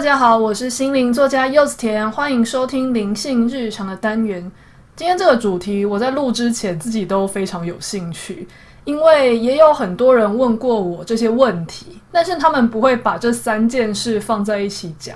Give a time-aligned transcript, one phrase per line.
[0.00, 4.50] 大家好，我是心灵作家柚子甜，欢迎收听灵性日常的单元。
[4.96, 8.48] 今天这个主题，我在录之前自己都非常有兴趣，
[8.84, 15.14] 因为也有很多人问过我这些问题，但是他们不会把这三件事放在一起讲。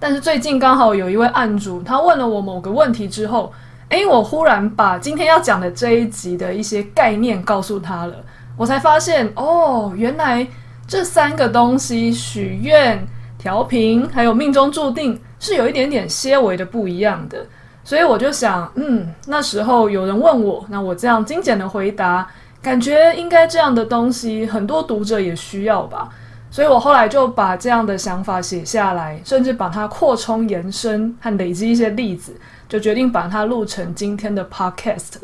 [0.00, 3.52] 但是最近刚好有一位案主，他问了我某个问题之后，
[3.90, 8.14] 诶，我忽然把今天要讲的这一集的一些概念告诉他了，
[8.56, 10.46] 我才发现，哦，原来
[10.88, 13.06] 这三个东西——许愿。
[13.44, 17.46] 调频还有命中注定是有一点点些微的不一样的，
[17.84, 22.26] 所以我就想，嗯，那时候有人问我，那我这样精简的回答，
[22.62, 26.08] 感觉应该这样的东西很多读者也需要吧，
[26.50, 32.34] 所以我后来就把这样的想法写下来，甚至把它扩充延伸和累积一些例子，
[32.66, 35.20] 就决定把它录成今天的 podcast。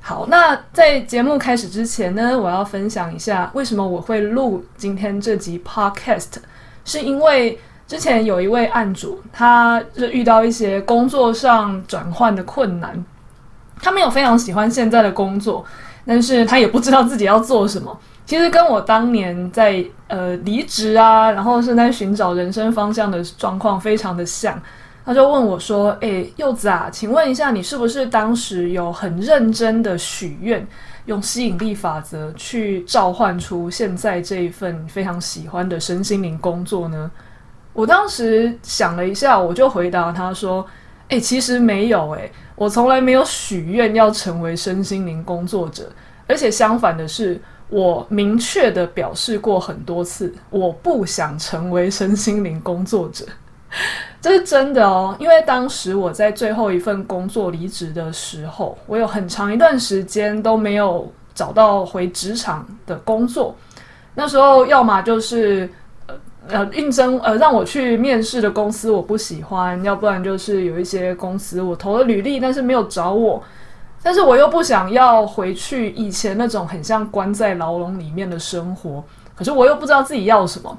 [0.00, 6.40] 好，那在节目开始之前呢，我要分享一下为什么我会录今天这集 podcast。
[6.84, 13.04] 是因为之前有一位案主，他就遇到一些工作上转换的困难，
[13.80, 15.64] 他没有非常喜欢现在的工作，
[16.06, 17.96] 但是他也不知道自己要做什么。
[18.24, 24.60] 其实跟我当年在呃离职啊，然后是在寻找人生方向的状况非常的像。
[25.04, 30.64] 他就问我说：“诶，柚子啊，请问一下，你是不是当时有很认真的许愿？”
[31.06, 37.10] 用吸引力法则去召唤出现在这一份非常喜欢的身心灵工作呢？
[37.72, 40.66] 我当时想了一下，我就回答他说
[41.08, 45.90] ：“诶，其实没有诶，我从来没有许愿要成为身心灵工作者，
[46.26, 53.24] 而且相反的是，我明确地表示过很多次，我不想成为身心灵工作者。”
[54.22, 63.56] 这是真的哦，因为当时我在最后一份工作离职的时候，我有很长一段时间都没有找到回职场的工作。
[64.14, 65.68] 那时候要么就是
[66.06, 66.14] 呃
[66.46, 73.42] 呃应征呃让我去面试的公司我不喜欢，要不然就是有一些公司我投了履历，但是没有找我，
[74.04, 79.02] 但是我又不想要回去以前那种很像关在牢笼里面的生活，
[79.34, 80.78] 可是我又不知道自己要什么。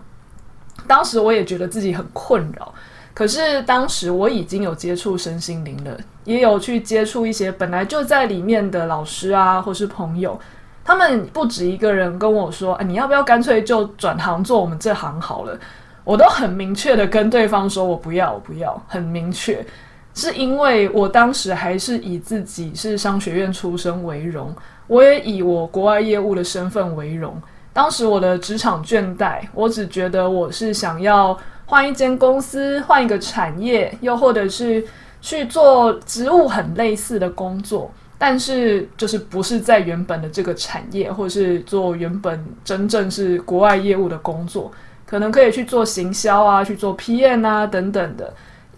[0.87, 2.73] 当时我也觉得自己很困扰，
[3.13, 10.39] 可是当时我已经有接触身心灵了，也有去接触一些本来就在里面的老师啊，或是朋友，
[10.83, 15.57] 他们不止一个人跟我说：“哎，你要不要干脆就转行做我们这行好了？”
[16.03, 19.65] 我都很明确的跟对方说：“我不要，我不要。”很明确，
[20.13, 24.53] 是因为我当时还是以自己是商学院出身为荣，
[24.87, 27.41] 我也以我国外业务的身份为荣。
[27.71, 34.85] 当时我的职场倦怠，我只觉得我是想要换一间公司，换一个产业，又或者是
[35.21, 44.71] 去做职务很类似的工作，但是就是不是在原本的这个产业，或是做原本真正是国外业务的工作，
[45.05, 48.33] 可能可以去做行销啊，去做 PM 啊等等的，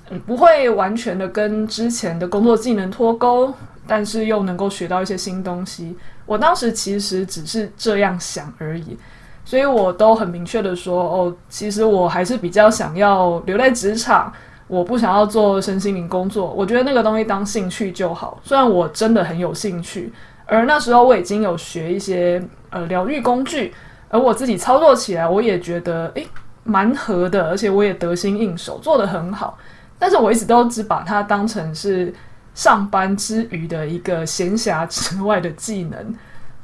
[0.10, 3.54] 嗯，不会完全的跟之前的工作技能脱钩，
[3.88, 5.96] 但是又能够学到一些新东西。
[6.26, 8.98] 我当时其实只是这样想而已，
[9.46, 14.34] 所以我都很明确的说，哦，其实我还是比较想要留在职场，
[14.68, 16.52] 我不想要做身心灵工作。
[16.52, 20.12] 我觉得那个东西当兴趣就好，虽然我真的很有兴趣，
[20.48, 23.74] 而那时候我已经有学一些呃疗愈工具，
[24.10, 26.28] 而我自己操作起来，我也觉得诶
[26.64, 29.58] 蛮合的，而且我也得心应手，做得很好。
[30.00, 32.14] 但是我一直都只把它当成是。
[32.56, 36.16] 上班之余的一个闲暇之外的技能，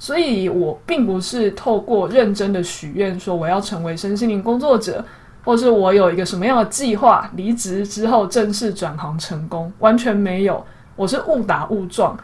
[0.01, 5.05] 所以我并不是透过认真的许愿说我要成为身心灵工作者，
[5.43, 10.65] 或是我有一个什么样的计划，离职之后正式转行成功，完全没有。
[10.95, 12.17] 我是误打误撞，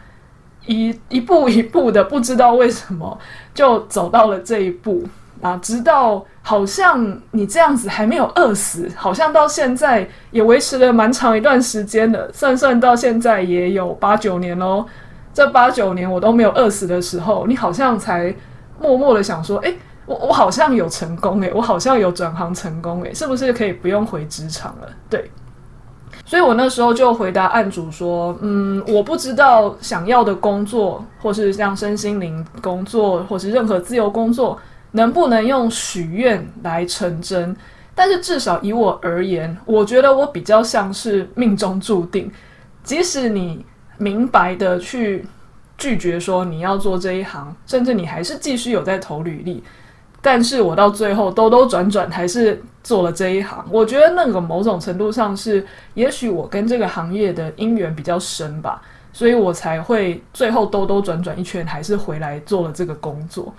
[0.66, 3.16] 一一步一步的，不知道为什么
[3.54, 5.04] 就走到了这一步。
[5.40, 14.84] 啊，直到好像你这样子还没有饿死，好像到现在也维持了蛮长一段时间了，算算到现在也有八九年喽。
[15.38, 18.34] 这八九年我都没有饿死的时候，你好像才
[18.80, 24.88] 默默的想说，诶，我我好像有成功诶，我好像有转行成功诶，是不是可以不用回职场了？
[25.08, 25.30] 对，
[26.24, 34.58] 所以我那时候就回答案主说，嗯，我不知道想要的工作，或是像身心灵工作，或是任何自由工作。
[34.90, 37.54] 能不能用许愿来成真？
[37.94, 42.28] 但是至少以我而言，我觉得我比较像是命中注定。
[42.82, 43.64] 即使你
[43.98, 45.26] 明白的去
[45.76, 49.62] 拒绝说你要做这一行，甚至你还是继续有在投履历，
[50.22, 53.64] 但是我到最后兜兜转转还是做了这一行。
[53.70, 55.64] 我觉得那个某种程度上是，
[55.94, 63.54] 也许我跟这个行业的因缘比较深吧，所以我才会最后兜兜转转一圈，还是回来做了这个工作。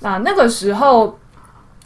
[0.00, 1.18] 那那个时候，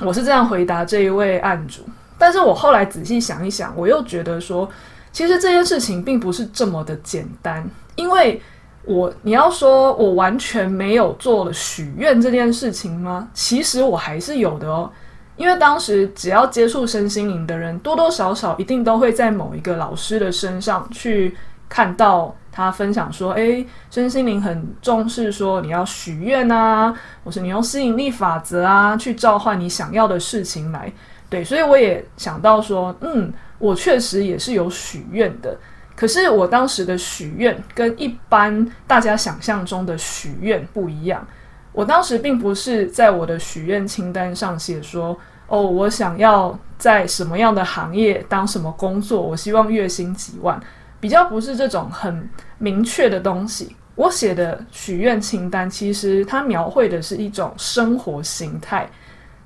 [0.00, 1.82] 我是这样回答这一位案主，
[2.16, 4.68] 但是我后来仔细想一想，我又觉得说，
[5.10, 8.40] 其实这件事情并不是这么的简单，因为
[8.84, 13.28] 我你要说我完全没有做了许愿这件事情吗？
[13.32, 14.90] 其实我还是有的哦。
[15.36, 21.36] 因为当时只要接触身心灵的人，多多少少一定都会在某一个老师的身上去
[21.68, 26.94] 看到他分享说：“诶，身心灵很重视说你要许愿啊，
[27.24, 30.92] 或是你用吸引力法则啊去召唤你想要的事情来。”
[31.28, 35.58] 对，所以我也想到说，嗯，我确实也是有许愿的。
[35.96, 41.26] 可是我当时的许愿跟一般大家想象中的许愿不一样。
[41.72, 45.18] 我当时并不是在我的许愿清单上写说，
[45.48, 50.60] 哦，我想要在什么样的行业当什么工作，我希望月薪几万，
[51.00, 53.74] 比较不是这种很明确的东西。
[53.96, 58.88] 我写的许愿清单，其实它描绘的是一种生活形态。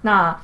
[0.03, 0.35] 那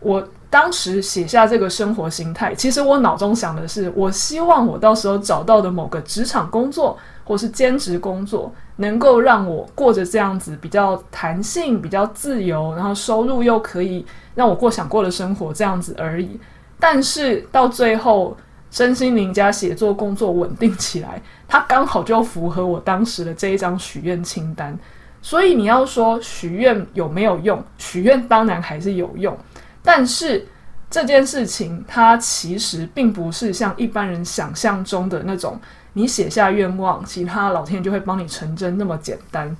[0.00, 8.52] 我当时写下这个生活形态，其实我脑中想的是，我希望我到时候找到的某个职场工作，或是兼职工作。
[8.80, 14.06] 能够让我过着这样子比较弹性、比较自由，然后收入又可以
[14.36, 16.38] 让我过想过的生活这样子而已。
[16.78, 18.36] 但是到最后，
[18.70, 24.78] 身心灵加写作工作稳定起来，它刚好就符合我当时的这一张许愿清单。
[25.20, 27.60] 所以你要说许愿有没有用？
[27.78, 29.36] 许愿当然还是有用，
[29.88, 30.46] 但是
[30.90, 35.58] 这件事情它其实并不是像一般人想象中的那种。
[35.94, 39.56] 你写下愿望，其他老天就会帮你成真那么简单。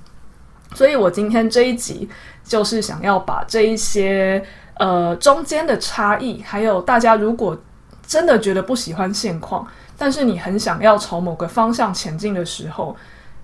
[0.75, 2.07] 所以我今天这一集
[2.43, 4.41] 就是想要把这一些
[4.75, 7.59] 呃中间的差异，还有大家如果
[8.05, 9.67] 真的觉得不喜欢现况，
[9.97, 12.95] 但是你很想要朝某个方向前进的时候，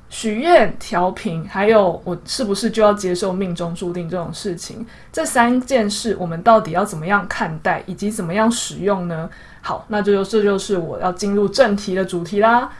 [0.10, 9.30] 许愿、调频，还有我是不是就要接受命中注定这种事情，这三件事我们到底要怎么样看待，以及怎么样使用呢？
[9.62, 12.72] 好，那这就这就是我要进入正题的主题啦。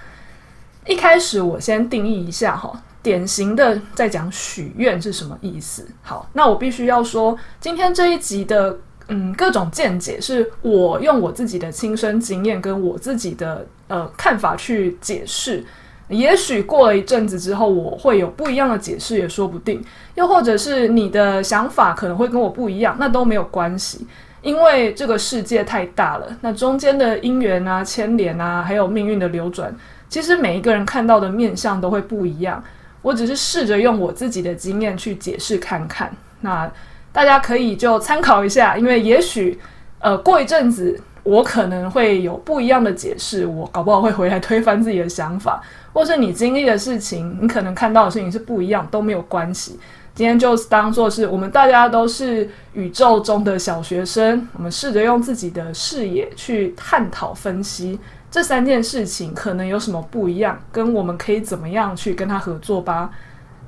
[0.86, 5.86] 一开始我先定义一下哈，典型的在讲许愿是什么意思。
[6.04, 8.78] 好，那我必须要说，今天这一集的
[9.08, 15.66] 嗯各种见解，是我用我自己的亲身经验跟我自己的呃看法去解释。
[16.10, 19.84] 也许过了一阵子之后，我会有不一样的解释，也说不定。
[20.16, 24.08] 又或者是你的想法可能会跟我不一样，那都没有关系。
[24.42, 29.76] 因为这个世界太大了，那中间的因缘啊、牵连啊，还有命运的流转，
[30.08, 32.64] 其实每一个人看到的面相都会不一样。
[33.02, 36.12] 我只是试着用我自己的经验去解释看看，
[36.42, 36.72] 那
[37.12, 38.78] 大家可以就参考一下。
[38.78, 39.60] 因为也许
[40.00, 45.60] 呃过一阵子我可能会有不一样的解释，我搞不好会回来推翻自己的想法，
[45.92, 49.80] 或是你经历的事情，你可能看到的事情是不一样，都没有关系。
[50.14, 58.00] 今天就当做是我们大家都是宇宙中的小学生，我们试着用自己的视野去探讨分析
[58.30, 63.10] 这三件事情可能有什么不一样，跟我们可以怎么样去跟他合作吧。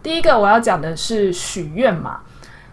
[0.03, 2.19] 第一个我要讲的是许愿嘛，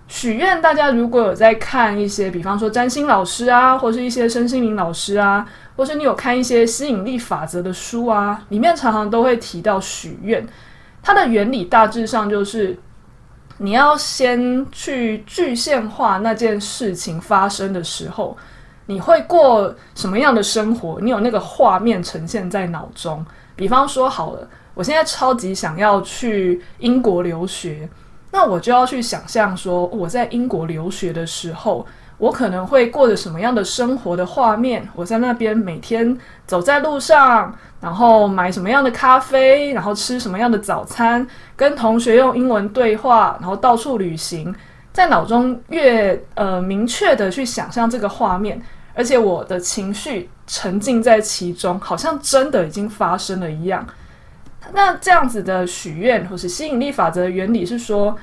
[0.09, 5.47] 许愿大家如果有在看一些，比方说占星老师啊，或是一些身心灵老师啊，
[5.77, 10.47] 或是你有看一些吸引力法则的书啊，里面常常都会提到许愿，
[11.03, 12.79] 它的原理大致上就是。
[13.59, 18.37] 你要先去具现化那件事情发生的时候，
[18.87, 20.99] 你会过什么样的生活？
[21.01, 23.25] 你有那个画面呈现在脑中。
[23.55, 27.89] 比方说，好了，我现在超级想要去英国留学，
[28.35, 31.87] 那我就要去想象说，我在英国留学的时候。
[32.17, 34.89] 我可能会过着什么样的生活的画面？
[34.95, 41.27] 我在那边每天走在路上，然后买什么样的咖啡，然后吃什么样的早餐，
[41.57, 44.55] 跟同学用英文对话，然后到处旅行，
[44.93, 48.63] 在脑中越呃明确的去想象这个画面，
[48.95, 53.85] 而且我的情绪沉浸在其中，好像真的已经发生了一样。
[54.73, 58.17] 那这样子的许愿或是吸引力法则的原理是说，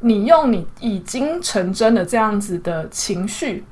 [0.00, 3.64] 你用你已经成真的这样子的情绪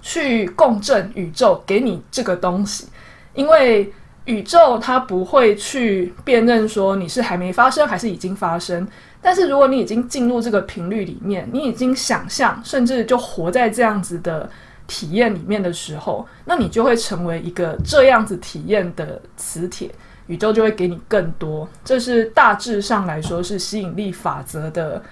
[0.00, 2.86] 去共振宇宙，给你这个东西，
[3.34, 3.92] 因为
[4.26, 8.86] 宇宙它不会去辨认说你是还没发生还是已经发生。
[9.20, 14.48] 但是如果你已经进入这个频率里面，你已经想象甚至就活在这样子的
[14.86, 19.90] 体验里面的时候，那你就会成为一个这样子体验的磁铁，
[20.30, 21.68] 宇宙就会给你更多。
[21.84, 25.02] 这是大致上来说是吸引力法则的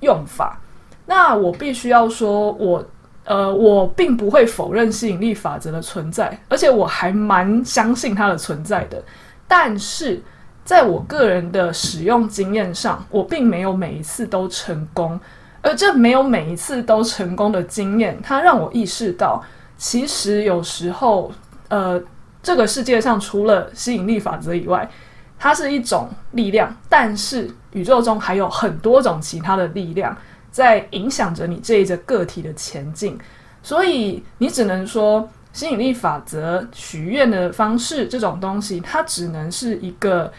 [0.00, 0.58] 用法，
[1.06, 2.84] 那我必须要说，我
[3.24, 9.02] 呃，我并不会否认吸引力法则的存在，而且我还蛮相信它的存在的。
[9.48, 10.22] 但是，
[10.64, 15.18] 在我个人的使用经验上，我并没有每一次都成功。
[15.62, 19.42] 而这没有每一次都成功的经验，它让我意识到，
[19.76, 21.30] 其实有时候，
[21.68, 22.00] 呃，
[22.42, 24.88] 这个世界上除了吸引力法则以外，
[25.38, 30.16] 它是一种力量，但是宇宙中还有很多种其他的力量
[30.50, 33.18] 在影响着你这一个个体的前进，
[33.62, 40.32] 所以你只能说吸引力法则、许愿的方式这种东西，它只能是一个，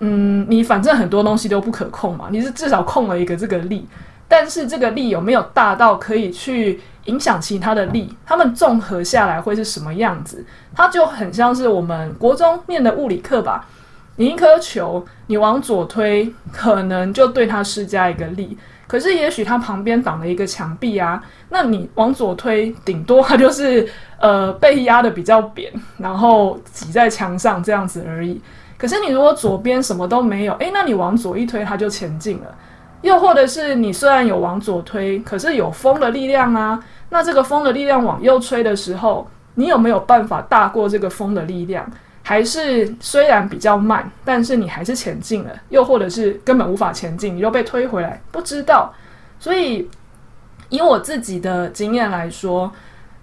[0.00, 3.86] 嗯，你反正很多东西都不可控嘛，你是至少控了一个这个力，
[4.28, 8.14] 但是这个力有没有大到可以去影响其他的力？
[8.24, 10.44] 它们综合下来会是什么样子？
[10.74, 13.66] 它就很像是我们国中念的物理课吧。
[14.16, 18.56] 你一颗球，你往左推，可能就对它施加一个力。
[18.86, 23.86] 可是也许它旁边挡了一个墙壁啊，那你往左推，顶多它就是
[24.18, 28.40] 呃被压得比较扁，然后挤在墙上这样子而已。
[28.78, 32.54] 可是你如果左边什么都没有，诶，那你往左一推，它就前进了。
[33.02, 41.90] 又或者是你虽然有往左推，可是有风的力量啊，那这个风的力量往右吹的时候，你有没有办法大过这个风的力量？
[42.22, 48.92] 还是虽然比较慢，但是你还是前进了，又或者是根本无法前进，你又被推回来，不知道。
[49.38, 49.88] 所以
[50.70, 52.72] 以我自己的经验来说，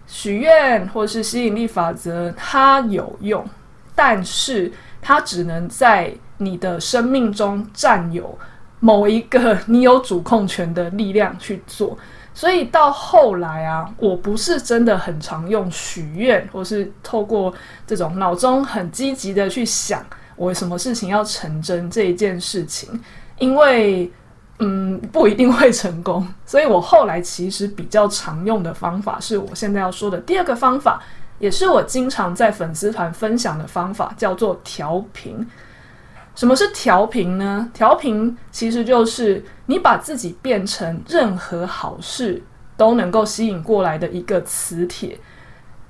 [0.08, 3.46] 许愿或是吸引力法则，它有用，
[3.94, 8.40] 但是它只能在你的生命中占有
[8.84, 11.98] 某一个你有主控权的力量去做。
[12.34, 17.54] 所以到后来啊，我不是真的很常用许愿，或是透过
[17.88, 20.04] 这种脑中很积极的去想
[20.36, 23.00] 我什么事情要成真这一件事情，
[23.38, 24.12] 因为
[24.60, 26.28] 嗯不一定会成功。
[26.44, 31.02] 所以我后来其实比较常用的方法，是我现在要说的第二个方法，
[31.38, 35.48] 也是我经常在粉丝团分享的方法，叫做调频。
[36.36, 37.70] 什么是调频呢？
[37.74, 42.42] 调频其实就是你把自己变成任何好事
[42.76, 45.20] 都能够吸引过来的一个磁铁。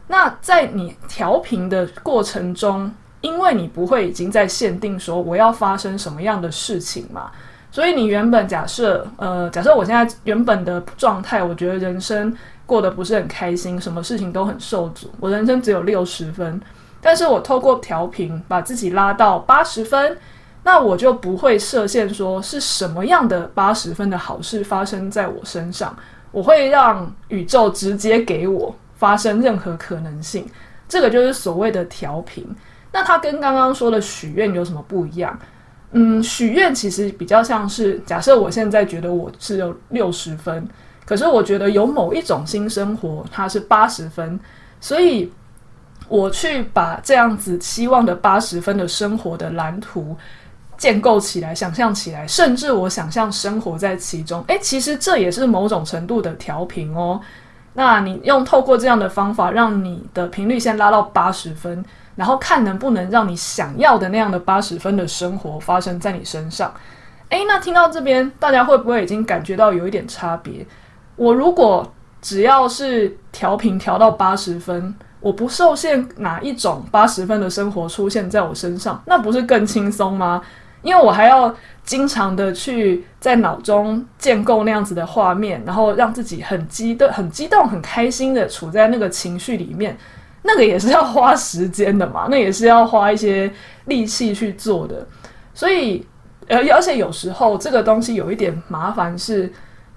[0.07, 7.31] 那在你调频的过程中，因为你不会已经在限定说我要发生什么样的事情嘛，
[7.71, 12.35] 所以你原本假设，呃，假设我现在原本的状态，我觉得人生
[12.65, 16.61] 过得不是很开心，什么事情都很受阻，我人生只有六十分，
[16.99, 20.17] 但是我透过调频把自己拉到八十分。
[20.63, 25.93] 那我就不会设限，说是什么样的八十分的好事发生在我身上，
[26.31, 30.47] 我会让宇宙直接给我发生任何可能性。
[30.87, 32.47] 这个就是所谓的调频。
[32.93, 35.37] 那它跟刚刚说的许愿有什么不一样？
[35.91, 40.65] 嗯，许愿其实比较像是假设我现在觉得我是有六十分，
[41.05, 44.39] 可是我觉得有某一种新生活它是八十分，
[44.79, 45.29] 所以
[46.07, 50.15] 我去把这样子期望的八十分的生活的蓝图。
[50.83, 57.21] 建构起来，想象起来，甚至我想象生活在其中，诶，其实这也是某种程度的调频哦。
[57.75, 61.81] 那你用透过这样的方法，让你的频率先拉到八十分，
[62.17, 66.73] 然后看能不能让你想要的那样的八十分的生活发生在你身上。
[67.29, 70.67] 诶，那听到这边，大家会不会已经感觉到有一点差别？
[71.15, 71.89] 我如果
[72.21, 80.41] 只要是调频调到八十分，我不受限哪一种八十分的生活出现在我身上，那不是更轻松吗？
[80.83, 89.97] 因为我还要经常的去在脑中建构那样子的画面，然后让自己很激动、很激动、很开心的处在那个情绪里面，
[90.43, 93.51] 那个也是要花时间的嘛，那也是要花一些
[93.85, 95.07] 力气去做的。
[95.53, 96.05] 所以，
[96.47, 99.51] 呃，而且有时候这个东西有一点麻烦是，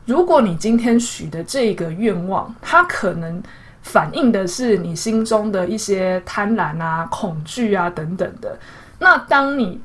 [0.04, 3.42] 如果你今天许的这个愿望，它可能
[3.82, 8.58] 反映的是你心中的一些贪婪啊、恐惧啊等等的。
[8.98, 9.80] 那当你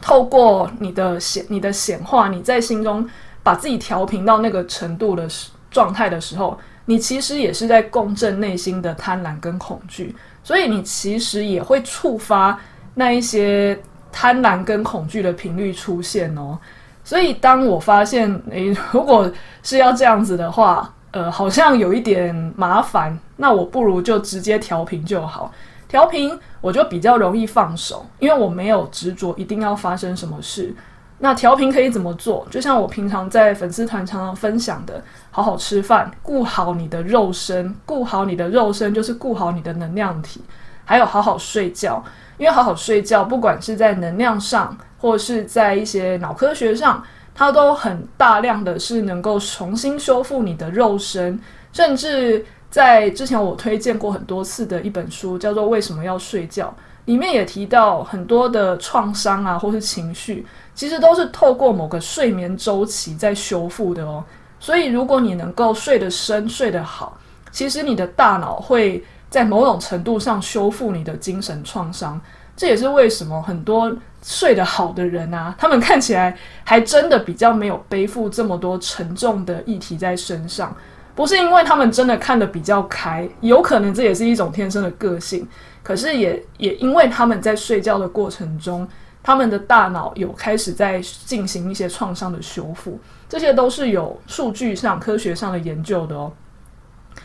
[0.00, 3.08] 透过你的显、你的显化，你在心中
[3.42, 5.26] 把自己调频到那个程度的
[5.70, 12.58] 状态的时候，你其实也是在共振内心的贪婪跟恐惧，所以你其实也会触发
[12.94, 13.78] 那一些
[14.12, 16.58] 贪婪跟恐惧的频率出现哦。
[17.02, 19.30] 所以当我发现，诶，如果
[19.62, 25.52] 是要这样子的话，呃，好像有一点麻烦，那我不如就直接调频就好。
[25.88, 30.74] 调频我就比较容易放手，因为我没有执着一定要发生什么事。
[31.18, 32.46] 那调频可以怎么做？
[32.50, 40.42] 就像我平常在粉丝团常常分享的，好好吃饭，顾好你的肉身，顾好你的肉身就是顾好你的能量体，
[40.84, 42.04] 还有好好睡觉。
[42.36, 47.02] 因为好好睡觉，不管是在能量上，或是在一些脑科学上，
[47.34, 51.40] 它都很大量的是能够重新修复你的肉身，
[51.72, 52.44] 甚至。
[52.70, 56.66] 在之前我推荐过很多次的一本书，叫做《为什么要睡觉》，
[57.06, 64.22] 里面也提到很多的创伤啊，或是情绪，其实都是透过某个睡眠周期在修复的哦。
[64.58, 67.16] 所以，如果你能够睡得深、睡得好，
[67.50, 72.20] 其实你的大脑会在某种程度上修复你的精神创伤。
[72.56, 80.74] 这也是为什么很多睡得好的人啊， 他们看起来还真的比较没有背负这么多沉重的议题在身上。
[81.16, 85.48] 不是因为他们真的看得比较开，有可能这也是一种天生的个性。
[85.82, 88.86] 可是也也因为他们在睡觉的过程中，
[89.22, 96.32] 他们的大脑有开始在进行一些创伤的修复，这些都是有数据上、科学上的研究的哦。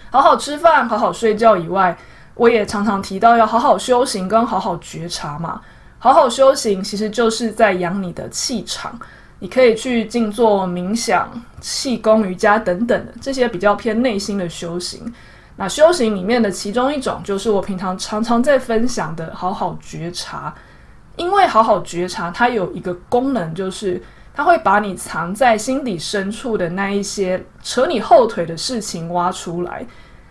[0.09, 1.95] 好好吃饭、好好睡觉以外。
[2.33, 5.61] 我也常常提到要好好修行跟好好觉察嘛。
[5.99, 8.97] 好好修行其实就是在养你的气场，
[9.41, 11.29] 你可以去静坐、冥想、
[11.59, 15.11] 气功、瑜伽等等的这些比较偏内心的修行。
[15.55, 20.53] 那修行里面的其中一种就是我平常常常在分享的好好觉察，
[21.15, 29.85] 因为好好觉察它有一个功能，就是它会把你藏在心底深处的那一些扯你后腿的事情挖出来。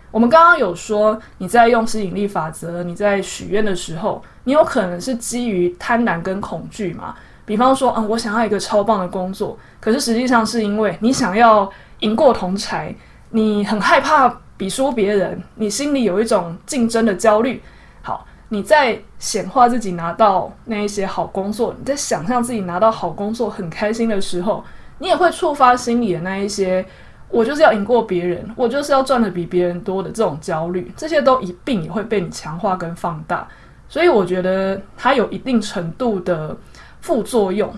[0.09, 7.15] 我们刚刚有说，你在用吸引力法则，你在许愿的时候，你有可能是基于贪婪跟恐惧嘛？
[7.45, 11.69] 比方说，嗯，我想要一个超棒的工作，可是实际上是因为你想要
[11.99, 12.93] 赢过同才，
[13.31, 17.61] 你很害怕比输别人，你心里有一种竞争的焦虑。
[18.01, 24.63] 好，你在显化自己拿到那一些好工作，你在想象自己拿到好工作很开心的时候，
[24.99, 26.85] 你也会触发心里的那一些。
[27.33, 33.47] 我就是要赢过别人，我就是要赚的比别人多的这种焦虑，这些都一并也会被你强化跟放大，
[33.87, 36.53] 所以我觉得它有一定程度的
[37.01, 37.71] 副作用。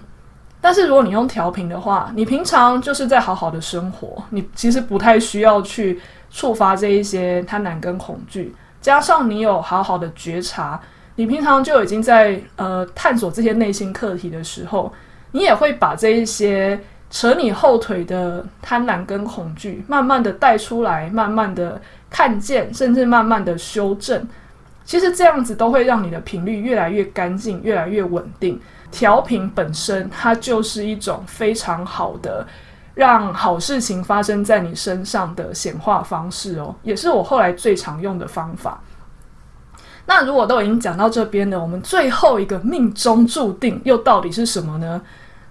[0.62, 6.00] 但是如果你用调频的话，你平常就是在好好的生活，你其实不太需要去
[6.30, 10.80] 触发这一些贪婪跟恐惧，加上你有好好的觉察，
[11.16, 14.94] 你平常就已经在呃探索这些内心课题的时候，
[15.32, 16.80] 你也会把这一些。
[17.16, 24.28] 扯你后腿的贪婪跟恐惧，慢慢的带出来，慢慢的看见，甚至慢慢的修正。
[24.84, 28.60] 其实这样子都会让你的频率越来越干净，越来越稳定。
[28.94, 32.46] 调频本身，它就是一种非常好的
[32.94, 38.80] 让好事情发生在你身上的显化方式哦，也是我后来最常用的方法。
[40.06, 45.02] 那如果都已经讲到这边了，我们最后一个命中注定又到底是什么呢？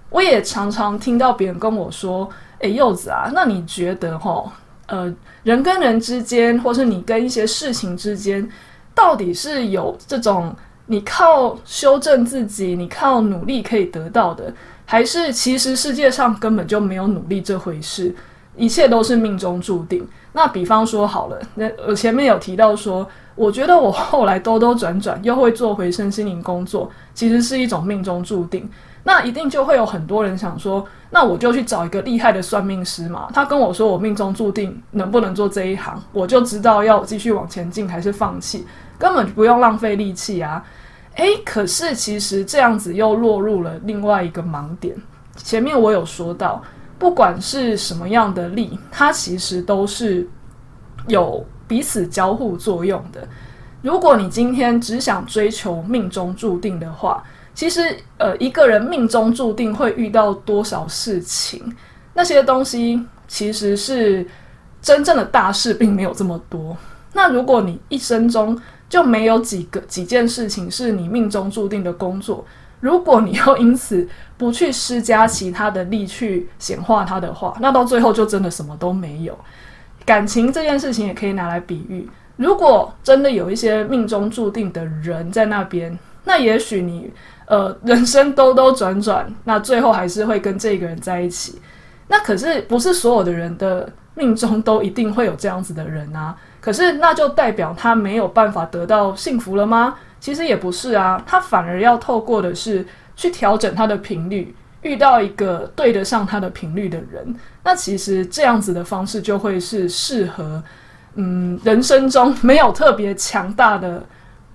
[0.08, 2.28] 我也常常听到别人跟我说
[2.60, 4.44] ：“诶，柚子啊，那你觉得哈，
[4.86, 5.12] 呃，
[5.42, 8.48] 人跟人之间，或是你跟一些事情之间，
[8.94, 10.54] 到底是有这种
[10.86, 14.52] 你靠修正自己，你靠努力可以得到的，
[14.84, 18.14] 还是其实世界上根本就没有努力这回事，
[18.56, 20.06] 一切都是命中注定？
[20.32, 28.68] 那比方说好了，那我前面有提到说，我觉得我后来兜兜转转又会做回身心灵工作，其实是一种命中注定。”
[29.04, 33.28] 那一定就会有很多人想说，那我就去找一个厉害的算命师嘛。
[33.34, 38.64] 他跟我说我命中注定能不能做这一行，我就知道要继续往前进还是放弃，
[39.02, 40.64] 根本不用浪费力气啊。
[41.16, 44.96] 诶，可是其实这样子又落入了另外一个盲点。
[45.34, 46.62] 前面我有说到，
[47.00, 50.28] 不管是什么样的力，它其实都是
[51.08, 53.26] 有彼此交互作用的。
[53.82, 57.20] 如果你今天只想追求命中注定的话，
[57.52, 61.60] 其实，呃，一个人命中注定会遇到多少事情，
[62.14, 64.24] 那些东西其实是
[64.80, 66.76] 真正的大事，并没有这么多。
[67.12, 68.58] 那如果你一生中
[68.92, 72.44] 就没有几个几件事情是你命中注定的工作，
[72.80, 79.34] 如果你又因此不去施加其他的力去显化它的话，那到最后就真的什么都没有。
[80.04, 87.10] 感情这件事情也可以拿来比喻，如果真的有一些命中注定的人在那边，那也许你。
[87.46, 91.60] 呃，人生兜兜转转，那最后还是会跟这个人在一起。
[92.08, 96.34] 那可是不是所有的人的命中都一定会有这样子的人啊？
[96.62, 99.96] 可是那就代表他没有办法得到幸福了吗？
[100.20, 107.34] 其实也不是啊，他反而要透过的是去调整他的频率，遇到一个对得上他的频率的人。
[107.64, 110.62] 那其实这样子的方式就会是适合，
[111.16, 114.06] 嗯，人生中没有特别强大的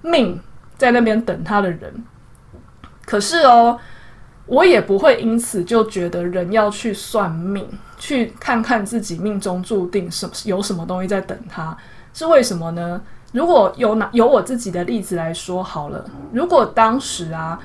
[0.01, 0.39] 命
[0.77, 1.93] 在那边等他的人。
[3.05, 3.77] 可是哦，
[4.45, 7.67] 我也不会因此就觉得人要去算命，
[7.97, 11.77] 去看看自己命中注定什么有什么东西在等他，
[12.17, 12.99] 是为什么呢？
[13.31, 16.03] 如果有哪有我自己的例子来说好了，
[16.33, 17.59] 如果当时啊，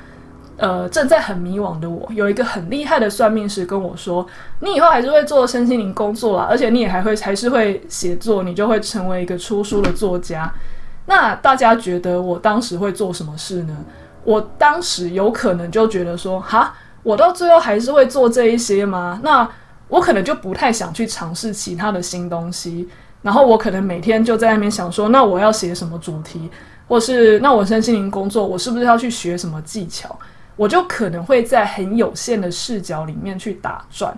[0.59, 4.27] 呃，正在很迷惘的我，有一个很厉害的算命师跟我说，
[4.61, 10.53] 你以后还是会做身心灵工作啦，而且你也还会还是会写作，你就会成为一个出书的作家。
[11.07, 13.75] 那大家觉得我当时会做什么事呢？
[14.25, 19.19] 我当时有可能就觉得说，哈，我到最后还是会做这一些吗？
[19.23, 19.49] 那
[19.89, 22.89] 我可能就不太想去尝试其他的新东西。
[23.23, 26.51] 然后我可能每天就在那边想说，那我要写什么主题，
[26.89, 30.19] 或是那我身心灵工作，我是不是要去学什么技巧？
[30.57, 34.13] 我就可能会在很有限的视角里面去打转。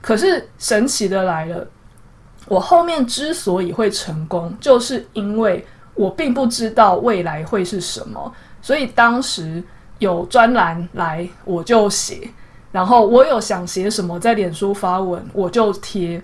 [0.00, 1.64] 可是神奇的来了，
[2.48, 9.62] 我后面之所以会成功，就是因为我并不知道未来会是什么，所以当时
[10.00, 12.28] 有专栏来我就写，
[12.72, 16.20] 然后我有想写什么在脸书发文我就贴，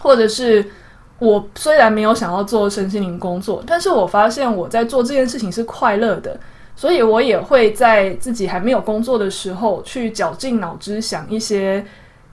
[0.00, 0.68] 或者是。
[1.18, 6.38] 我虽然没有想要做身心灵工作，但是我发现我在做这件事情是快乐的，
[6.76, 11.84] 所以我也会在自己还没有工作的时候去绞尽脑汁想一些，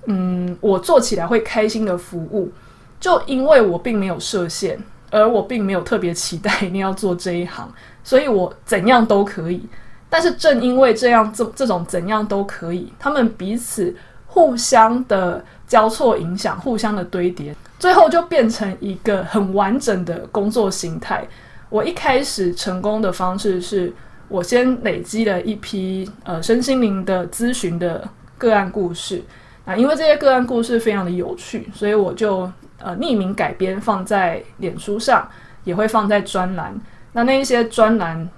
[0.05, 2.51] 嗯，我做起来会开心的服务。
[2.99, 4.77] 就因为我并没有设限，
[5.11, 7.69] 而我并没有特别期待一定要做这一行，
[8.03, 9.61] 所以我怎样都可以。
[10.09, 13.93] 但是正因为这样，这这种怎样都可以，他们彼此
[14.27, 15.43] 互相的
[15.73, 17.55] 交错影响，互相的堆叠。
[17.79, 21.27] 最后就变成一个很完整的工作形态。
[21.71, 23.91] 我一开始成功的方式是
[24.27, 28.07] 我先累积了一批呃身心灵的咨询的
[28.38, 29.23] 个案故事
[29.65, 32.41] 啊，因为这些个案故事非常的有趣，所以我就
[32.77, 35.27] 呃匿名改编放在脸书上，
[35.63, 36.79] 也会放在专栏。
[37.13, 38.29] 那那一些专栏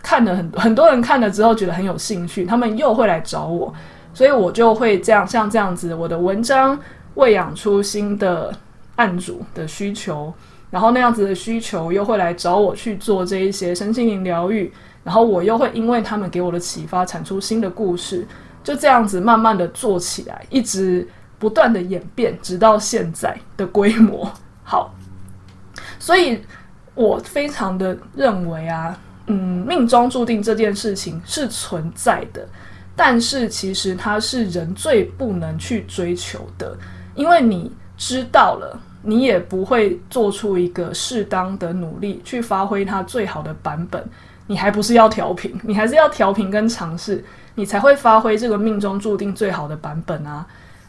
[0.00, 3.74] 看了很多很多人看了之后觉得很有兴趣，他们又会来找我，
[4.12, 6.78] 所以我就会这样像这样子，我的文章
[7.14, 8.52] 喂养出新的。
[8.98, 10.34] 案主的需求，
[10.70, 14.72] 然后那样子的需求又会来找我去做这一些身心灵疗愈，
[15.04, 18.26] 然后我又会因为他们给我的启发，产出新的故事，
[18.64, 21.06] 就这样子慢慢的做起来，一直
[21.38, 24.28] 不断的演变，直到现在的规模。
[24.64, 24.92] 好，
[26.00, 26.42] 所以
[26.96, 32.44] 我非常的认为啊，嗯，命中注定这件事情是存在的，
[32.98, 36.76] 但是其实它是人最不能去追求的，
[37.14, 38.76] 因为你知道了。
[39.00, 44.04] 你也不会做出一个适当的努力去发挥它最好的版本，
[44.48, 50.44] 你还不是要调频，你还是要调频跟尝试，你才会发挥这个命中注定最好的版本啊。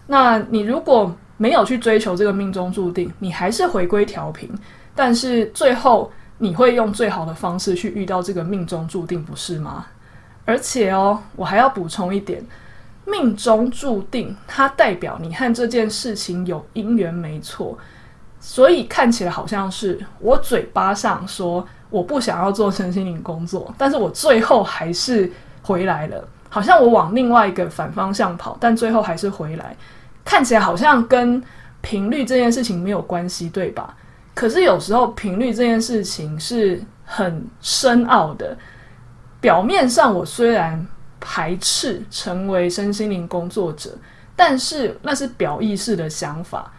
[0.07, 4.49] 那你如果没有去追求这个命中注定，你还是回归调频，
[4.95, 9.85] 但是最后你会用最好的方式去遇到这个命中注定，不是吗？
[10.49, 12.43] 而且哦，我还要补充一点。
[13.05, 17.77] 命中注定，它代表你和这件事情有因缘，没错。
[18.39, 25.31] 所以看起来好像是我嘴巴上说我不想要做身心灵工作，但是我最后还是
[25.61, 26.27] 回来了。
[26.49, 29.77] 好像我往另外一个反方向跑，但最后还是回来。
[30.25, 31.39] 看起来好像跟
[31.81, 33.95] 频率这件事情没有关系，对吧？
[34.33, 38.57] 可是有时候频率这件事情是很深奥的。
[39.41, 40.85] 表面上我虽然
[41.19, 43.91] 排斥成为身心灵工作者，
[44.35, 46.71] 但是那是表意识的想法。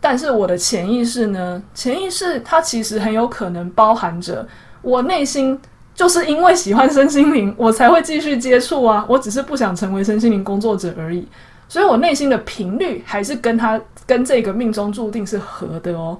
[0.00, 1.62] 但是我的潜意识呢？
[1.74, 4.46] 潜意识它其实很有可能包含着
[4.80, 5.56] 我内心
[5.94, 9.04] 就是因为喜欢身心灵，我才会继续接触啊。
[9.08, 11.28] 我只是不想成为身心灵工作者而已。
[11.68, 16.18] 所以我内心的频率还是跟他跟这个命中注定是合的哦。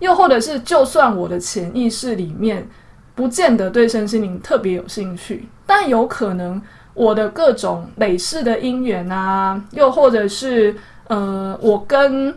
[0.00, 2.68] 又或者是，就算我的潜意识里面
[3.14, 6.60] 不见得对身心灵特别有兴趣，但有可能。
[6.94, 12.34] 我的各种累世的因缘啊，又或者是呃，我跟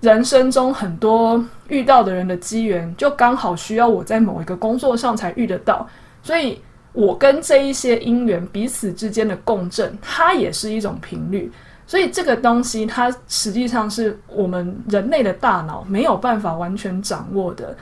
[0.00, 5.84] 人生中很多遇到的人的机缘，就刚好需要我在某一个工作上才遇得到，
[6.22, 11.50] 所以我跟这一些因缘彼此之间的共振，它也是一种频率。
[11.84, 17.76] 所以这个东西，它实际上是我们人类的大脑没有办法完全掌握的。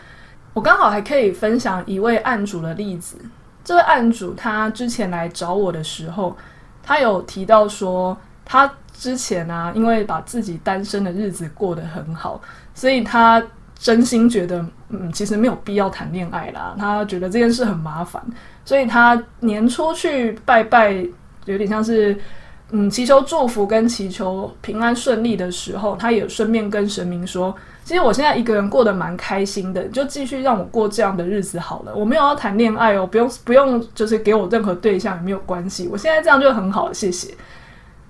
[0.56, 3.18] 我刚好还可以分享一位案主的例子。
[3.62, 6.34] 这位案主他之前来找我的时候，
[6.82, 12.40] 他有提到说，他之前啊，因为把自己单身的日子过得很好，
[12.74, 13.42] 所以他
[13.78, 16.74] 真心觉得，嗯，其实没有必要谈恋爱啦。
[16.78, 18.24] 他觉得这件事很麻烦，
[18.64, 21.06] 所以他年初去拜拜，
[21.44, 22.18] 有点像是。
[22.72, 27.54] 嗯，祈求祝福跟祈求平安顺利的时候，他也顺便跟神明说
[27.86, 31.94] ：“其实我现在一个人过得蛮开心的，就继续让我过这样的日子好了。
[31.94, 35.88] 我没有要谈恋爱哦，不用不用，就是给我任何对象也没有关系。
[35.88, 37.32] 我现在这样就很好，谢谢。”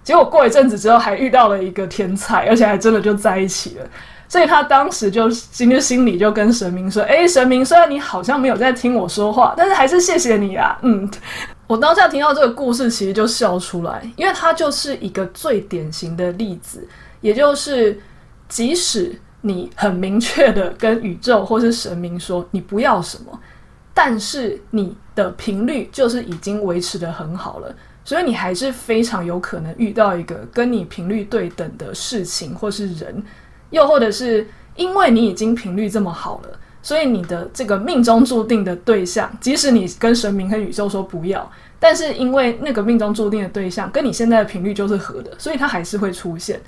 [0.02, 3.86] 结果过一阵子之后，还遇到了一个天才，而且还真的就在一起了。
[4.26, 11.06] 所以他当时就今天心里就跟神明说：“诶，神明，虽然你好像没有在听我说话，但是还是谢谢你啊。”嗯。
[11.66, 16.88] 我当下听到这个故事，其实就笑出来，因为它就是一个最典型的例子，
[17.20, 18.00] 也就是
[18.48, 19.14] 即使
[19.46, 23.40] 你很明确的跟宇宙或是神明说你不要什么，
[23.94, 33.22] 但是你的频率就是已经维持得很好了，所以你还是非常有可能遇到一个跟你频率对等的事情或是人，
[33.70, 46.60] 又或者是因为你已经频率这么好了，所以你的这个命中注定的对象，即使你跟神明和宇宙说不要，但是因为那个命中注定的对象跟你现在的频率就是合的，所以它还是会出现。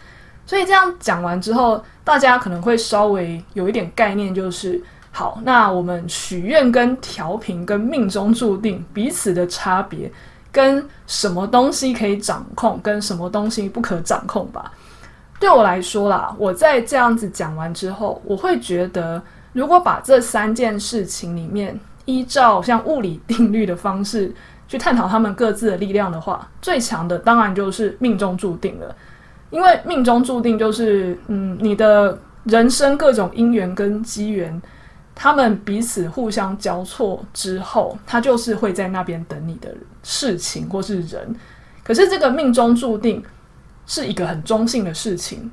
[0.49, 4.83] 所以这样讲完之后，大家可能会稍微有一点概念，就是
[5.13, 10.11] 好，那我们许愿跟调频跟命中注定彼此的差别，
[10.51, 14.73] 跟什么东西可以掌控，跟什么东西不可掌控吧。
[15.39, 24.35] 对我来说啦，我在这样子讲完之后，我会觉得，如果把这三件事情里面，依照像物理定律的方式
[24.67, 28.97] 去探讨他们各自的力量的话，最强的当然就是命中注定了，
[29.51, 34.61] 因为命中注定就是，嗯，你的人生各种因缘跟机缘，
[35.15, 41.35] 他们彼此互相交错之后，他就是会在那边等你的事情或是人。
[41.83, 43.23] 可是这个命中注定。
[43.91, 45.51] 是一个很中性的事情，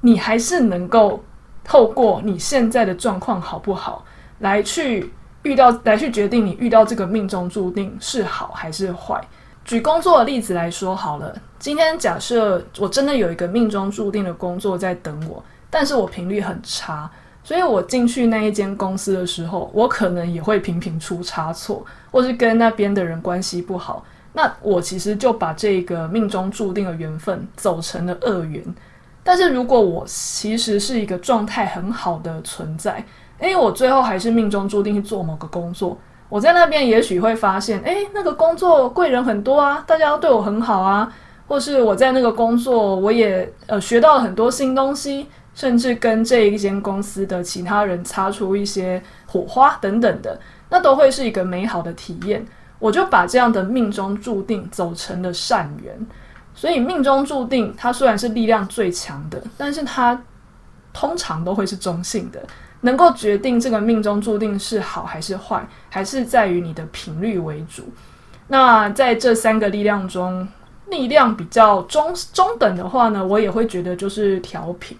[0.00, 1.22] 你还是能够
[1.62, 4.04] 透过你现在的状况好不好，
[4.40, 5.12] 来去
[5.44, 9.20] 遇到，来去决定你遇到这个命中注定是好还是坏。
[9.66, 17.10] 举工作的例子来说好了，今天假设我真的有一个命中注定的工作在等我，但是我频率很差，
[17.42, 24.04] 所以我进去那一间公司的时候，我可能也会频频出差错，或是跟那边的人关系不好。
[24.34, 28.62] 那我其实就把这个命中注定的缘分走成了恶缘，
[29.24, 33.04] 但是如果我其实是一个状态很好的存在，
[33.38, 35.98] 诶，我最后还是命中注定去做某个工作，
[36.28, 41.12] 我在那边也许会发现，诶，那个工作贵人很多啊，大家都对我很好啊，
[41.46, 52.44] 或是我在那个工作我也呃学到了很多新东西，甚至跟这一间公司的其他人擦出一些火花等等的，那都会是一个美好的体验。
[52.78, 55.96] 我就把这样的命中注定走成了善缘，
[56.54, 60.20] 所以命中注定它虽然是力量最强的，但是它
[60.92, 62.42] 通常都会是中性的。
[62.82, 67.84] 能够决定这个命中注定是好还是坏，还是在于你的频率为主。
[68.48, 70.46] 那在这三个力量中，
[70.90, 74.96] 力量比较中中等的话呢，我也会觉得就是调频，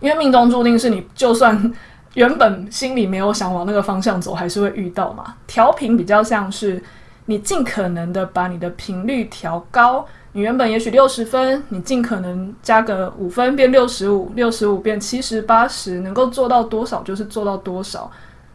[0.00, 1.72] 因为命中注定是你就算。
[2.14, 5.34] 原本心里没有想往那个方向走，还是会遇到嘛。
[5.46, 6.82] 调频比较像是
[7.26, 10.06] 你尽可能的把你的频率调高。
[10.32, 18.10] 你原本也许六十分，你尽可能加个五分变六十五，六十五变七十八十，能够做到多少就是做到多少。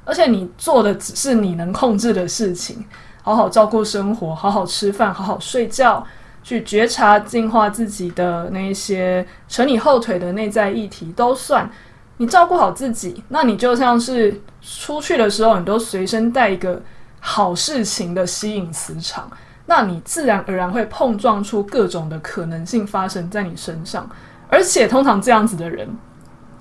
[0.05, 2.83] 而且你做的只是你能控制的事情，
[3.21, 6.05] 好好照顾生活，好好吃饭，好好睡觉，
[6.43, 11.69] 去觉察净化自己的那些扯你后腿的内在议题都算。
[12.17, 16.79] 你照顾好自己，那你就像是出去的时候，你都随身带一个
[17.23, 19.29] 好事情的吸引磁场，
[19.67, 24.09] 那你自然而然会碰撞出各种的可能性发生在你身上，
[24.49, 25.87] 而且通常这样子的人，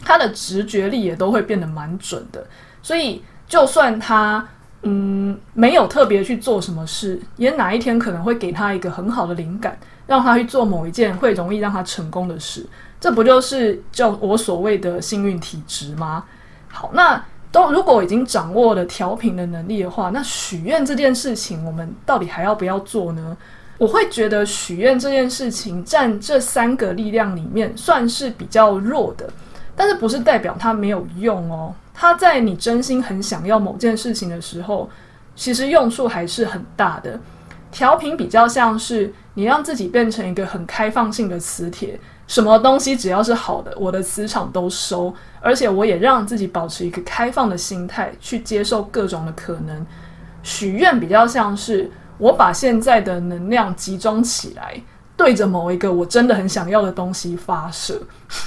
[0.05, 2.46] 他的直觉力也都会变得蛮准的，
[2.83, 4.46] 所以就算他
[4.83, 12.66] 嗯没有特别去做什么事，也哪一天可能会给他一个很好的灵感，让他去做某一件会容易让他成功的事。
[13.01, 16.25] 这不就是叫我所谓的幸运体质吗？
[16.68, 23.36] 好，那都如果已经掌握了调频的能力的话，那许愿这件事情，我们到底还要不要做呢？
[23.76, 29.28] 我会觉得许愿这件事情占这三个力量里面算是比较弱的，
[29.74, 31.74] 但是不是代表它没有用哦？
[31.94, 34.88] 它在你真心很想要某件事情的时候，
[35.34, 37.18] 其实用处还是很大的。
[37.72, 41.98] 调频比较像是你让自己变成一个很开放性的磁铁。
[42.30, 49.84] 什么东西只要是好的，我的磁场都收，而且我也让自己保持一个开放的心态去接受各种的可能。
[50.44, 54.80] 许愿比较像是我把现在的能量集中起来，
[55.16, 58.00] 对着某一个我真的很想要的东西发射。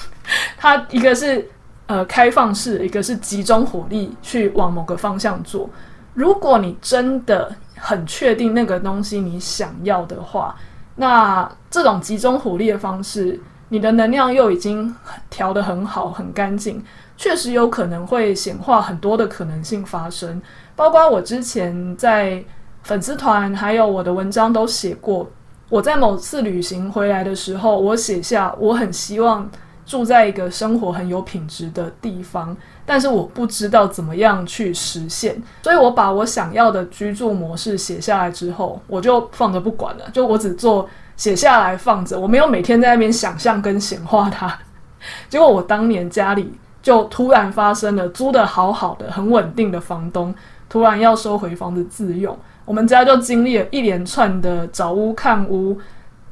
[0.57, 1.45] 它一个是
[1.87, 5.69] 呃开放式，一个是集中火力去往某个方向做。
[6.13, 10.55] 如果你真的很确定那个东西你想要的话，
[10.95, 13.37] 那这种集中火力的方式。
[13.73, 14.95] 你的能量又已经
[15.31, 16.79] 调得很好、很干净，
[17.17, 20.39] 确实有可能会显化很多的可能性发生。
[20.75, 22.43] 包括我之前在
[22.83, 25.27] 粉丝团还有我的文章都写过，
[25.69, 29.49] 我在某次旅行回来的时候，我写下我很希望
[29.87, 32.55] 住在一个生活很有品质的地方，
[32.85, 40.87] 但是我不知道怎么样去实现，所以我把我想要的居住模式写下来之后，我就放着不管了，就我只做。
[41.23, 44.59] 写下来放着，我没有每天在那边想象跟显化它。
[45.29, 50.35] 结果我当年家里就突然发生了租得好好的、很稳定的房东
[50.67, 55.79] 突然要收回房子自用，我们家就经历了一连串的找屋看屋，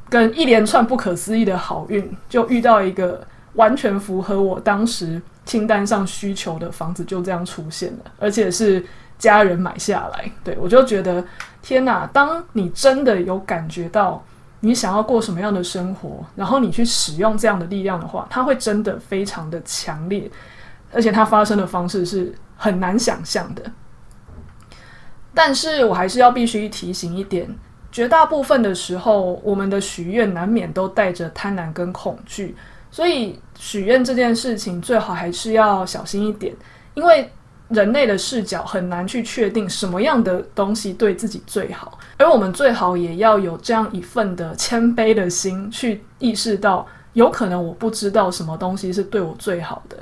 [0.10, 8.86] 跟一连串不可思议的好运，就遇到一个完全符合我当时清单上需求的房子就这样出现了，而且是
[9.17, 10.30] 家人买下来。
[10.43, 11.23] 对，我就觉得
[11.62, 12.06] 天哪！
[12.12, 14.21] 当你真的有感觉到
[14.62, 20.32] 你想要过什么样的生活，然后你去使用这样的力量的话，它会真的非常的强烈，
[20.93, 23.63] 而且它发生的方式是很难想象的。
[25.34, 27.50] 但是我还是要必须提醒一点，
[27.91, 32.56] 绝大部分的时候，我们的许愿难免都带着贪婪跟恐惧。
[32.91, 36.54] 所以许愿这件事情最好还是要小心一点，
[36.93, 37.32] 因为
[37.71, 49.97] 人类的视角很难去确定什么样的东西对自己最好，而我们最好也要有这样一份的谦卑的心，去意识到有可能我不知道什么东西是对我最好的。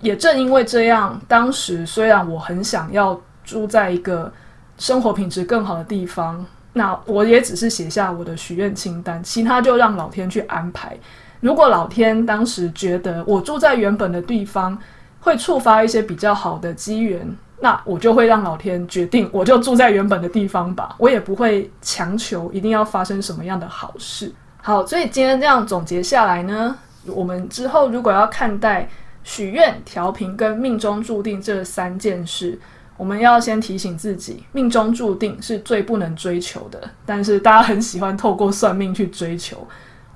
[0.00, 4.32] 也正因为这样，当时虽然我很想要住在一个
[4.76, 6.44] 生活品质更好的地方，
[6.74, 10.96] 那我也只是写下我的许愿清单，其他就让老天去安排。
[11.40, 14.76] 如果老天当时觉得我住在原本的地方
[15.20, 20.94] 会触发一些比较好的机缘，那我就会让老天决定，我就住在原本的地方吧。
[20.98, 24.32] 我也不会强求一定要发生什么样的好事。
[24.62, 26.76] 好，所以今天这样总结下来呢，
[27.06, 28.88] 我们之后如果要看待
[29.24, 32.58] 许愿、调频跟命中注定这三件事，
[32.96, 39.66] 我们要先提醒自己，命中注定是最不能追求的，但是大家很喜欢透过算命去追求。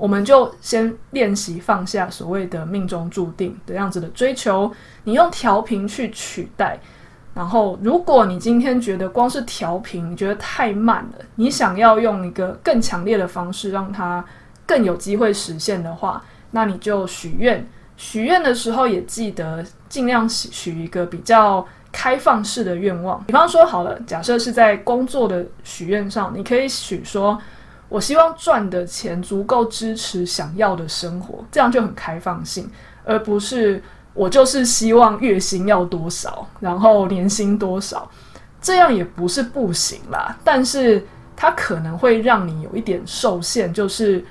[0.02, 4.68] 我们就先练习放下所谓的命中注定的样子的追求，
[5.04, 6.76] 你用调频去取代。
[7.32, 14.24] 然后，如果你今天觉得光是调频，你觉得太慢了，你想要用一个更强烈的方式让它
[14.66, 17.64] 更有机会实现的话，那你就许愿。
[17.96, 23.22] 许愿的时候也记得尽量许一个比较开放式的愿望。
[23.22, 27.40] 比方说，好了，假设是在工作的许愿上，你可以许说。
[27.92, 32.66] 我希望赚的钱足够支持想要的生活，这样就很开放性，
[33.04, 33.82] 而不是
[34.14, 38.10] 我就是希望月薪要多少，然后年薪多少，
[38.62, 40.34] 这样也不是不行啦。
[40.42, 41.04] 但是
[41.36, 44.24] 它可能会让你有一点受限，就是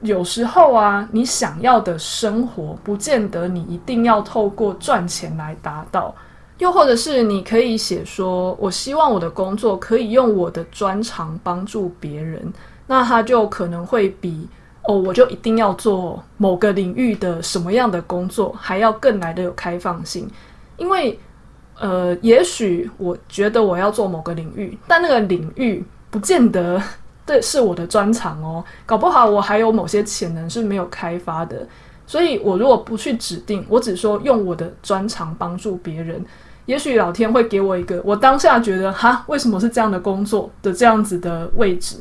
[0.00, 6.12] 有时候啊，你想要的生活不见得你一定要透过赚钱来达到，
[6.58, 12.52] 又或者是你可以写说，我希望我的工作可以用我的专长帮助别人。
[12.86, 14.48] 那他就可能会比
[14.82, 20.28] 哦，我就一定要做某个领域的什么样的工作，还要更来的有开放性。
[20.76, 21.18] 因为
[21.78, 26.80] 呃，也许我觉得我要做某个领域，但那个领域不见得
[27.24, 31.66] 对是我的专长哦，搞不好我还有某些潜能是没有开发的。
[32.06, 36.22] 所以我如果不去指定，我只说用我的专长帮助别人，
[36.66, 41.96] 也许老天会给我一个我当下觉得哈，为什么是这样的工作的这样子的位置。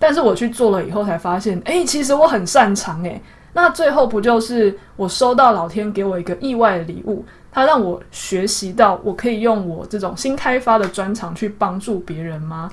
[0.00, 3.22] 但是我去做了以后才发现，诶，其实我很擅长诶。
[3.52, 12.70] 那最后不就是我收到老天给我一个意外的礼物，他让我学习到我可以用我这种新开发的专长去帮助别人吗？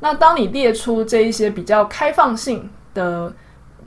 [0.00, 3.32] 那当你列出这一些比较开放性的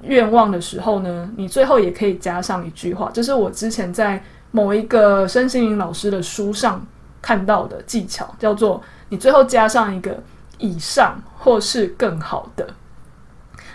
[0.04, 6.86] 愿望的时候呢，你最后也可以加上一句话，这是我之前在某一个身心灵老师的书上
[7.21, 10.17] 看到的技巧，叫做你最后加上一个。
[10.58, 12.67] 以上或是更好的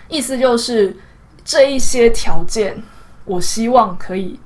[0.09, 0.95] 意思就是
[1.43, 2.81] 这一些条件，
[3.25, 4.39] 我希望可以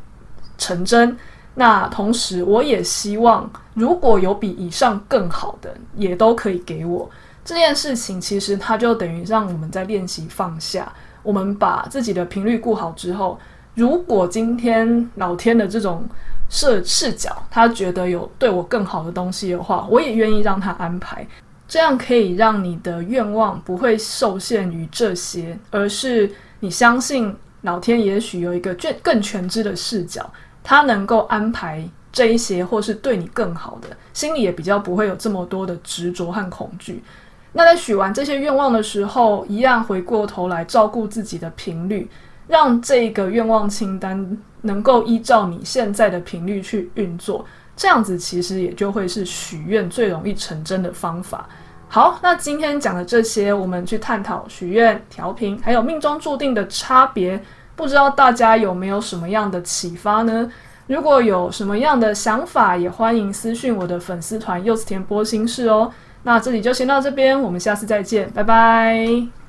[0.58, 1.18] 成真。
[1.56, 7.10] 那同时，我也希望如果有比以上更好的，也都可以给我。
[7.44, 10.92] 这件事情其实它就等于让我们在练习放下。
[11.24, 13.40] 我们把自己的频率顾好之后，
[13.74, 16.08] 如果今天老天的这种
[16.50, 21.28] 视视角，他觉得有对我更好的东西的话，我也愿意让他安排。
[21.68, 30.32] 这样可以让你的愿望不会受限于这些，而是你相信老天也许有一个更更全知的视角，
[30.64, 37.04] 他能够安排这一些，或是对你更好的，心里也比较不会有这么多的执着和恐惧。
[37.52, 42.10] 那在许完这些愿望的时候，一样回过头来照顾自己的频率，
[42.48, 47.46] 让这个愿望清单能够依照你现在的频率去运作。
[47.76, 51.48] 这样子其实也就会是许愿最容易成真的方法。
[51.90, 57.42] 好，那今天讲的这些，我们去探讨许愿、调频，还有命中注定的差别，
[57.76, 60.52] 不知道大家有没有什么样的启发呢？
[60.88, 65.92] 如果有什么样的想法，也欢迎私讯我的粉丝团柚子甜波心事哦。
[66.24, 69.47] 那这里就先到这边，我们下次再见，拜拜。